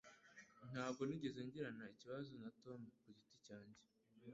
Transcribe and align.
Ntabwo 0.71 1.01
nigeze 1.05 1.39
ngirana 1.47 1.85
ikibazo 1.93 2.31
na 2.41 2.49
Tom 2.61 2.79
ku 3.01 3.07
giti 3.15 3.35
cyanjye 3.45 3.81